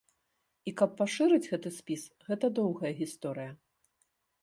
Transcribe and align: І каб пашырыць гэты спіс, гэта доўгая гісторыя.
І 0.71 0.73
каб 0.81 0.95
пашырыць 1.01 1.45
гэты 1.51 1.73
спіс, 1.81 2.09
гэта 2.31 2.53
доўгая 2.59 2.93
гісторыя. 3.03 3.51